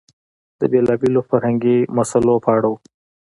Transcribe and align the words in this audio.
د 0.59 0.61
بېلابېلو 0.71 1.21
فرهنګي 1.29 1.77
مسئلو 1.97 2.35
په 2.45 2.49
اړه 2.57 2.67
و. 2.71 2.73